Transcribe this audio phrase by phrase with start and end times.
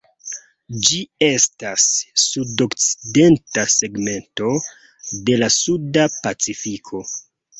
[0.85, 1.83] Ĝi estas
[2.21, 4.49] sudokcidenta segmento
[5.29, 7.05] de la Suda Pacifiko.